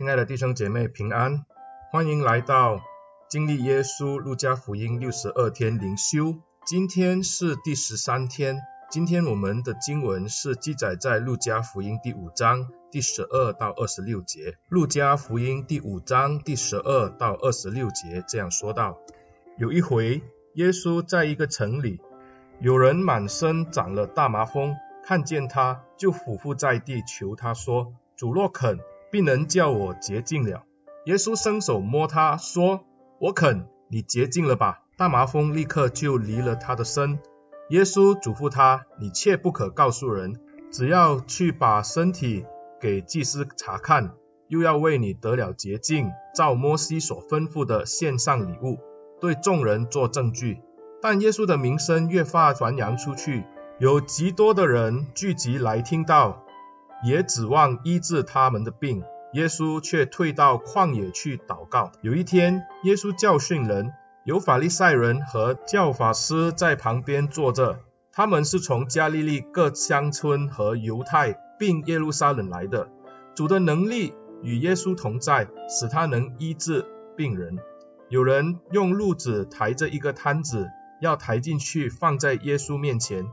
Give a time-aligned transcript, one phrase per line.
[0.00, 1.44] 亲爱的弟兄姐妹平安，
[1.90, 2.80] 欢迎来到
[3.28, 6.36] 经历耶稣路加福音六十二天灵修。
[6.64, 14.56] 今天是第十三天，今天我们的经文是记载在路加福音第五章第十二到二十六节。
[14.70, 18.96] 路加福音第五章第十二到二十六节这样说道：
[19.58, 20.22] 有一回，
[20.54, 22.00] 耶稣在一个城里，
[22.58, 24.74] 有人满身长了大麻风。
[25.04, 28.78] 看见他，就俯伏在地求他说：“主若肯，
[29.10, 30.64] 必能叫我洁净了。”
[31.06, 32.84] 耶稣伸手摸他说
[33.18, 37.18] ：“我肯，你洁净了吧。”大麻风立刻就离了他的身。
[37.70, 42.44] 耶稣嘱咐他：“你切不可告诉人，只要去把身体
[42.80, 44.12] 给祭司查看，
[44.48, 48.78] 又要为你得了洁净，照摩西所吩咐的献上礼物，
[49.20, 50.60] 对众人作证据。”
[51.02, 53.44] 但耶稣的名声越发传扬出去。
[53.78, 56.44] 有极多的人聚集来听到，
[57.04, 59.02] 也指望医治他们的病。
[59.32, 61.92] 耶稣却退到旷野去祷告。
[62.02, 63.92] 有一天，耶稣教训人，
[64.24, 67.78] 有法利赛人和教法师在旁边坐着，
[68.12, 72.88] 他们是从加利利各乡村和犹太并耶路撒冷来的。
[73.36, 76.84] 主的能力与耶稣同在，使他能医治
[77.16, 77.58] 病人。
[78.08, 80.68] 有人用褥子抬着一个瘫子，
[81.00, 83.26] 要抬进去放在耶稣面前。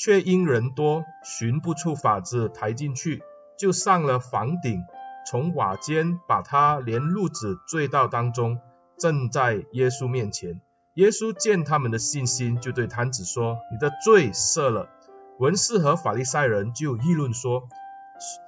[0.00, 3.22] 却因人多，寻不出法子抬进去，
[3.58, 4.82] 就上了房顶，
[5.26, 8.60] 从瓦间把他连褥子坠到当中，
[8.98, 10.62] 正在耶稣面前。
[10.94, 14.88] 耶稣见他们的信心，就对瘫子说：“你的罪赦了。”
[15.38, 17.64] 文士和法利赛人就议论说：“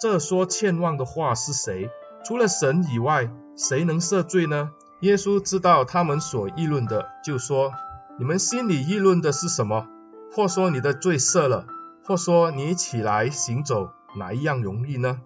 [0.00, 1.90] 这说欠望的话是谁？
[2.24, 3.28] 除了神以外，
[3.58, 4.70] 谁能赦罪呢？”
[5.02, 7.74] 耶稣知道他们所议论的，就说
[8.18, 9.86] ：“你们心里议论的是什么？”
[10.34, 11.66] 或说你的罪赦了，
[12.04, 15.20] 或说你起来行走，哪一样容易呢？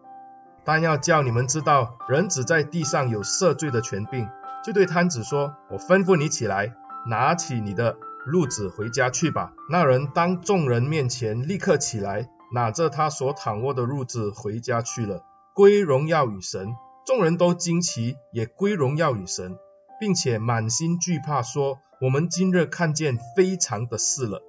[0.64, 4.28] 但要叫你们知道，人子在地上有赦罪的权柄。
[4.64, 6.74] 就对瘫子说：“我吩咐你起来，
[7.06, 7.96] 拿起你的
[8.26, 15.22] 褥子回家去吧。”那人当众人面前立刻起来，拿着他所躺卧的褥子回家去了，
[15.54, 16.74] 归荣耀与神。
[17.06, 19.56] 众人都惊奇，也归荣耀与神，
[20.00, 24.42] 并且满心惧怕，说：“我们今日看见非常的事了。”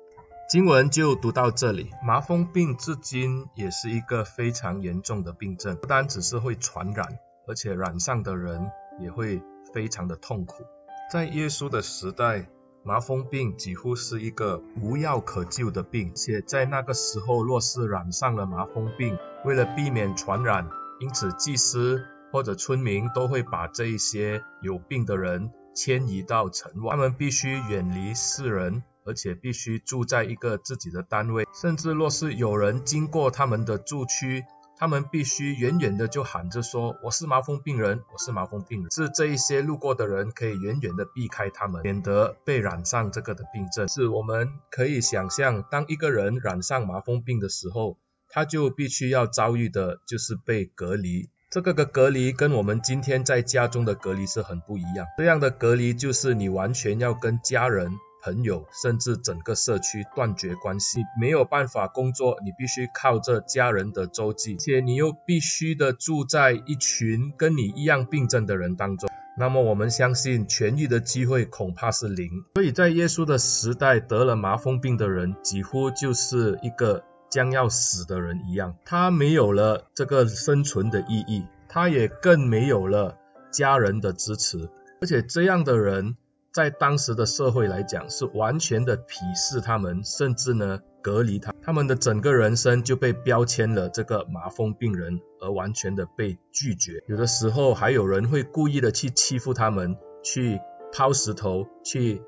[0.50, 1.92] 经文就读到这里。
[2.02, 8.72] 麻风病至今也是一个非常严重的病症，不单只是会传染，而且染上的人
[9.02, 9.42] 也会
[9.74, 10.64] 非常的痛苦。
[11.12, 12.48] 在耶稣的时代，
[12.82, 20.70] 麻风病几乎是一个无药可救的病，且在那个时候，若是染上了麻风病，为了避免传染，
[21.02, 28.84] 因此祭司或者村民都会把这一些有病的人迁移到城外，他们必须远离世人。
[29.08, 34.44] 而且必须住在一个自己的单位，甚至若是有人经过他们的住区，
[34.78, 43.88] 他们必须远远的就喊着说：“我是麻风病人，我是麻风病人。”是这一些路过的人可以远远的避开他们，免得被染上这个的病症。
[43.88, 47.98] 是我们可以想象，当一个人染上麻风病的时候，
[48.30, 51.30] 他就必须要遭遇的就是被隔离。
[51.50, 55.08] 这个的隔离跟我们今天在家中的隔离是很不一样。
[55.18, 57.98] 这样的隔离就是你完全要跟家人。
[58.28, 72.30] 朋友，甚至整个社区断绝关系，没有办法工作，你必须靠着家人的周济，且你又必须的住在一群跟你一样病症的人当中，那么我们相信痊愈的机会恐怕是零。
[72.56, 83.16] 所以在耶稣的时代，得了麻风病的人几乎就是一个将要死的人一样，他没有了这个生存的意义，他也更没有了
[83.54, 86.18] 家人的支持，而且这样的人。
[86.58, 97.04] 在当时的社会来讲，是完全的鄙视他们，甚至呢隔离他，他们的整个人生就被标签了这个麻风病人，而完全的被拒绝。
[97.08, 100.60] 有的时候还有人会故意的去欺负他们，去
[100.92, 102.24] 抛石头，去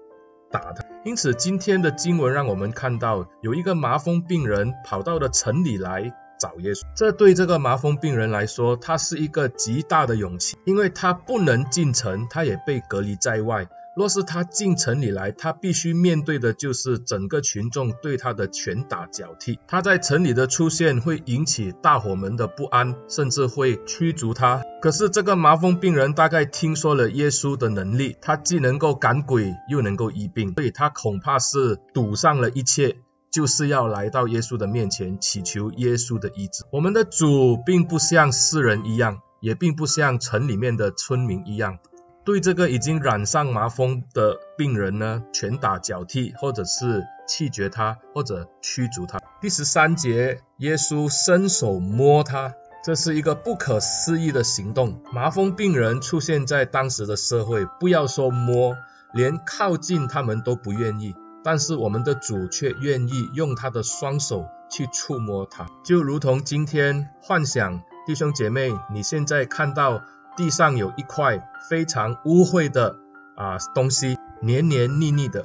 [0.52, 0.86] 打他。
[1.04, 6.84] 因此，今天的经文让我们看到，有一个麻风病人跑到了城里来找耶稣。
[6.96, 13.68] 这对这个麻风病人来说，他是一个极大的勇气，因为他不能进城，他也被隔离在外。
[14.00, 19.60] 若是他进城里来，他必须面对的就是整个群众对他的拳打脚踢。
[19.68, 24.64] 他在城里的出现会引起大伙们的不安，甚至会驱逐他。
[24.82, 36.64] 可是这个麻风病人大概听说了耶稣的能力，他既能够赶鬼，又能够医病，所以他恐怕是赌上了一切，就是要来到耶稣的面前祈求耶稣的医治。
[36.72, 41.80] 我们的主并不像世人一样，也并不像城里面的村民一样。
[42.26, 49.20] 对这个已经染上麻风的病人呢，拳打脚踢，或者是弃绝他，或者驱逐他。
[49.42, 55.02] 第十三节，耶稣伸手摸他，这是一个不可思议的行动。
[55.12, 58.76] 麻风病人出现在当时的社会，不要说摸，
[59.14, 61.16] 连靠近他们都不愿意。
[61.42, 70.02] 但是我们的主却愿意用他的双手去触摸他，就如同今天幻想弟兄姐妹，你现在看到
[70.40, 72.96] 地上有一块非常污秽的
[73.36, 75.44] 啊东西，黏黏腻腻的，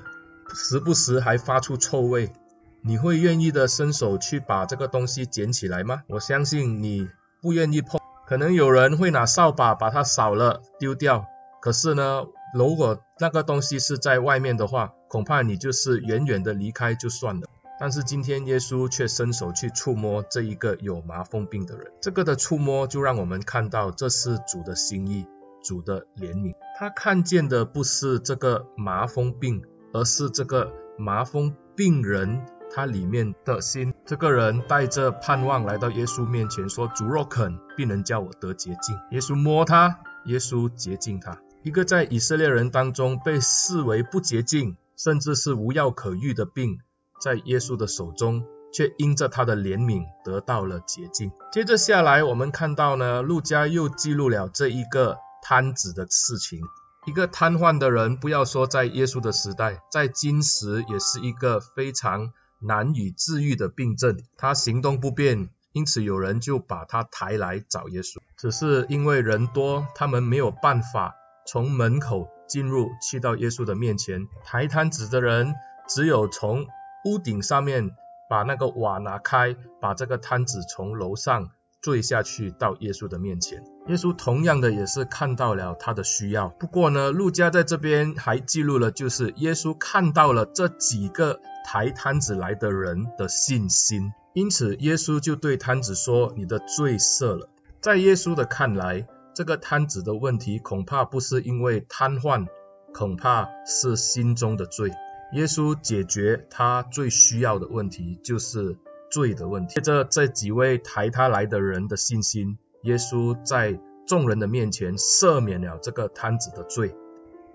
[0.55, 2.33] 时不时还发出臭味，
[2.81, 6.03] 你会愿意的伸手去把这个东西捡起来吗？
[6.07, 7.09] 我相信你。
[7.43, 11.27] 不愿意碰，可能有人会拿扫把把它扫了丢掉。
[11.61, 12.23] 可是呢，
[12.55, 17.49] 如果那个东西是在外面的话，恐怕你就是远远的离开就算了。
[17.85, 25.27] 但是今天耶稣却伸手去触摸这一个有麻风病的人，这个的触摸就让我们看到这是主的心意，
[25.63, 26.55] 主的怜悯。
[26.79, 32.47] 他看见的不是这个麻风病，而是这个麻风病人。
[32.75, 41.39] 他里面的心，这个人带着盼望来到耶稣面前，说：“主若肯，必能叫我得洁净。”耶稣摸他，耶稣洁净他。
[41.63, 46.79] 一个在以色列人当中被视为不洁净，甚至是无药可愈的病，
[47.25, 51.33] 在耶稣的手中，却因着他的怜悯得到了洁净。
[51.51, 56.61] 接着下来，我们看到呢，路加又记录了这一个瘫子的事情。
[57.07, 62.35] 一个瘫痪的人，不要说在耶稣的时代，在今时也是一个非常。
[62.61, 68.21] 难以治愈的病症，他行动不便，因此有人就把他抬来找耶稣。
[68.39, 71.15] 只是因为人多，他们没有办法
[71.47, 74.29] 从门口进入，去到耶稣的面前。
[74.45, 75.55] 抬瘫子的人
[75.87, 76.67] 只有从
[77.05, 77.91] 屋顶上面
[78.29, 83.63] 把那个瓦拿开，把这个摊子从楼上坠下去到耶稣的面前。
[83.89, 86.49] 耶稣同样的也是看到了他的需要。
[86.49, 91.41] 不过呢，路加在这边还记录了，就是耶稣看到了这几个。
[91.67, 97.49] 抬摊子来的人的信心，因此耶稣就对摊子说：“你的罪赦了。”
[97.81, 102.49] 在耶稣的看来，这个摊子的问题恐怕不是因为瘫痪，
[102.93, 104.91] 恐怕是心中的罪。
[105.33, 108.77] 耶稣解决他最需要的问题，就是
[109.11, 109.75] 罪的问题。
[109.75, 116.95] 借着这几位抬他来的人的信心，耶稣在众人的面前赦免了这个瘫子的罪。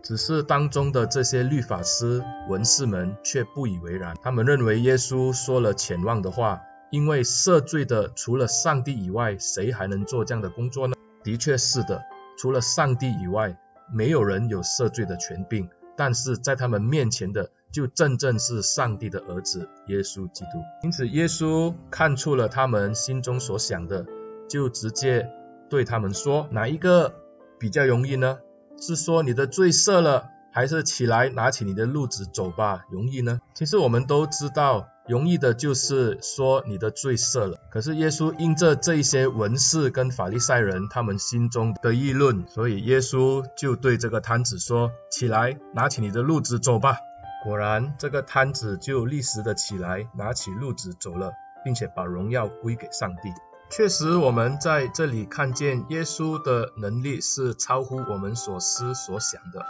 [0.01, 10.95] 只是当中的这些律法师、文士们却不以为然，他们认为耶稣说了浅妄的话，因为赦罪的除了上帝以外，谁还能做这样的工作呢？
[11.23, 12.01] 的确是的，
[12.37, 13.57] 除了上帝以外，
[13.93, 15.69] 没有人有赦罪的权柄。
[15.97, 20.61] 但是在他们面前的，就真正是上帝的儿子耶稣基督。
[20.83, 24.05] 因此，耶稣看出了他们心中所想的，
[24.49, 25.29] 就直接
[25.69, 27.13] 对他们说：哪一个
[27.59, 28.39] 比较容易呢？
[28.81, 33.39] 是说你的罪赦了，还是起来拿起你的褥子走吧，容易呢？
[33.53, 37.57] 其实我们都知道，容易的就是说你的罪赦了。
[37.71, 46.95] 可是耶稣因着这些文士跟法利赛人他们心中的议论，所以耶稣就对这个瘫子说：起来，拿起你的褥子走吧。
[47.43, 51.31] 果然，这个瘫子就立时的起来，拿起褥子走了，
[51.63, 53.33] 并且把荣耀归给上帝。
[53.69, 59.65] 确实，我们在这里看见耶稣的能力是超乎我们所思所想的。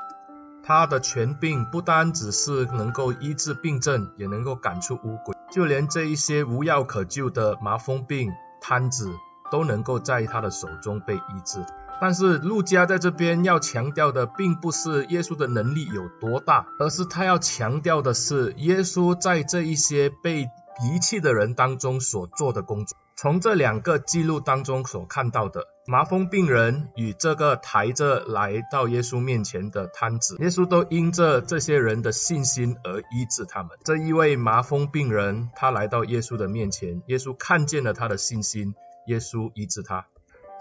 [0.64, 8.32] 他的权柄不单只是能够医治病症，也能够赶出污鬼，就连这一些无药可救的麻风病
[8.62, 9.12] 瘫子
[9.52, 11.66] 都能够在他的手中被医治。
[12.02, 20.44] 但是路加在这边要强调的，并不是耶稣的能力有多大，而是他要强调的是耶稣在这一些被
[20.82, 22.98] 遗弃的人当中所做的工作。
[23.18, 33.72] 从这两个记录当中所看到的麻风病人与这个抬着来到耶稣面前的瘫子，耶稣都因着这些人的信心而医治他们。
[33.84, 38.74] 这一位麻风病人，他来到耶稣的面前，耶稣看见了他的信心，
[39.08, 40.06] 耶稣医治他。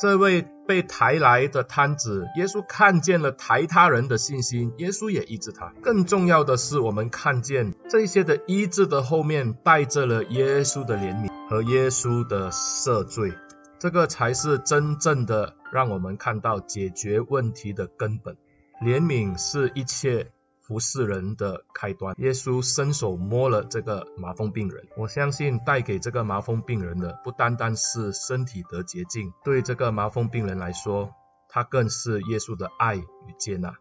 [0.00, 5.72] 这位被抬来的瘫子，耶稣看见了抬他人的信心，耶稣也医治他。
[5.82, 13.32] 更重要的是，我们看见这些的医治的后面带着了耶稣的怜悯和耶稣的赦罪，
[13.80, 18.36] 这个才是真正的让我们看到解决问题的根本。
[18.80, 20.30] 怜悯是一切。
[20.68, 24.86] 服侍人的开端，耶稣伸手摸了这个麻风病人。
[24.98, 31.14] 我相信带给这个麻风病人的不单单是身体得洁净，对这个麻风病人来说，
[31.48, 33.06] 他更是耶稣的爱与
[33.38, 33.72] 接纳。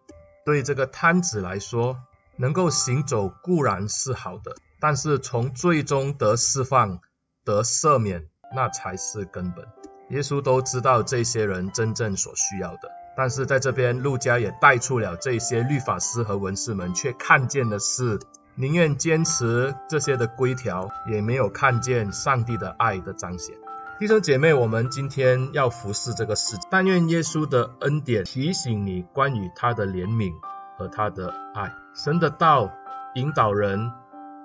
[0.46, 1.98] 对这个瘫子来说，
[2.38, 7.02] 能够行走固然是好的，但是从最终得释放、
[7.44, 9.68] 得赦免，那才是根本。
[10.10, 12.90] 耶稣都知道这些人真正所需要的。
[13.18, 18.20] 但是在这边，路加也带出了这些律法师和文士们，却看见的是
[18.54, 23.56] 宁愿坚持这些的规条，也没有看见上帝的爱的彰显。
[23.98, 30.32] 弟兄姐妹，我们今天要服侍这个世界，但愿耶稣的恩典提醒你关于他的怜悯
[30.78, 31.74] 和他的爱。
[31.96, 32.72] 神的道
[33.16, 33.92] 引导人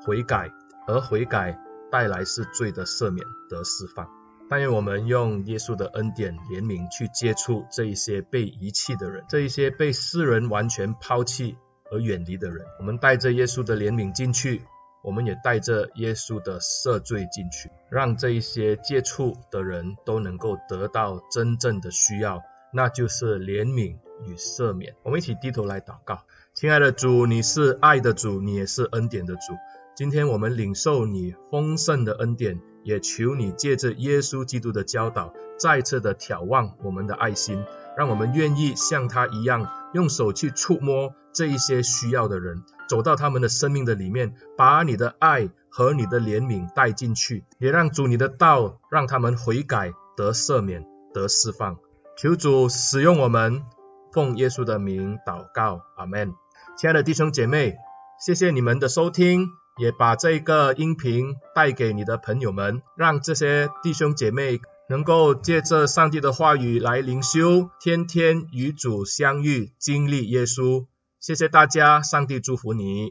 [0.07, 0.51] 悔改，
[0.87, 1.59] 而悔改
[1.91, 4.09] 带来是罪的赦免得释放。
[4.53, 11.57] 但愿我们用耶稣的恩典怜悯去接触这一些被遗弃的人，这一些被世人完全抛弃
[11.91, 12.67] 而远离的人。
[12.79, 14.61] 我们带着耶稣的怜悯进去。
[15.03, 22.43] 我们也带着耶稣的赦罪进去，让这一些接触的人都能够得到真正的需要，
[22.75, 24.95] 那就是怜悯与赦免。
[25.03, 29.55] 我们一起低头来祷告，亲爱的主，你是爱的主，你也是恩典的主。
[29.95, 37.63] 今天我们领受你丰盛的恩典，也求你借着耶稣基督的教导，再次的挑旺我们的爱心，
[37.95, 42.63] 让我们愿意像他一样，用手去触摸这一些需要的人。
[42.89, 51.77] 走到他们的生命的里面，把你的爱和你的怜悯带进去，也让主你的道让他们悔改、得赦免、得释放。
[52.17, 53.63] 求主使用我们，
[54.11, 56.33] 奉耶稣的名祷告，阿门。
[56.79, 57.77] 亲爱的弟兄姐妹，
[58.19, 59.49] 谢谢你们的收听，
[59.79, 70.87] 也把这个音频带给你的朋友们，让这些弟兄姐妹能够借着上帝的话语来灵修，天天与主相遇，经历耶稣。
[71.19, 73.11] 谢谢大家，上帝祝福你。